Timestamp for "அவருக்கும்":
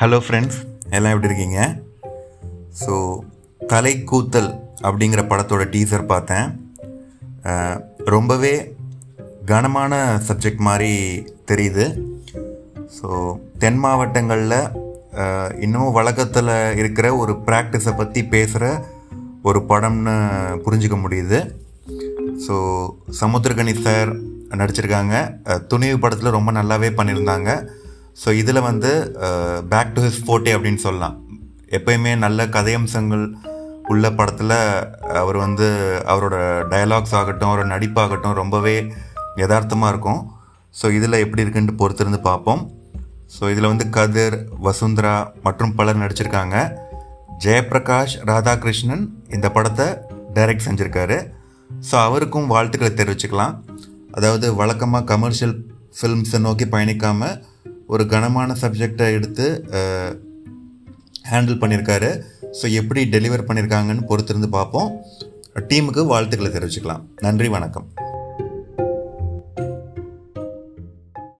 52.06-52.50